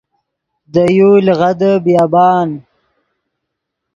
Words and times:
دے 0.73 0.83
یو 0.97 1.11
لیغدے 1.25 1.71
بیابان 1.83 2.49